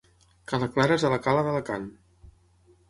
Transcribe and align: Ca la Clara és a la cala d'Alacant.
Ca 0.51 0.59
la 0.63 0.69
Clara 0.77 0.97
és 1.01 1.05
a 1.09 1.11
la 1.15 1.21
cala 1.27 1.45
d'Alacant. 1.49 1.87